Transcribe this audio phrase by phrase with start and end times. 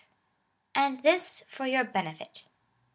[0.73, 2.45] And this for your benefit.